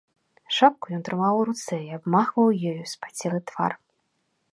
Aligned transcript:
Шапку 0.59 0.87
ён 0.97 1.03
трымаў 1.09 1.35
у 1.41 1.43
руцэ 1.49 1.77
і 1.87 1.93
абмахваў 1.97 2.49
ёю 2.71 2.83
спацелы 2.93 3.39
твар. 3.53 3.71